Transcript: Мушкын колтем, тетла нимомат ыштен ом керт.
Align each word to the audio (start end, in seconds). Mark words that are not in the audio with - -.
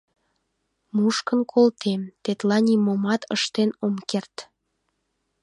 Мушкын 0.95 1.39
колтем, 1.51 2.01
тетла 2.23 2.57
нимомат 2.67 3.21
ыштен 3.35 3.69
ом 3.85 3.95
керт. 4.09 4.35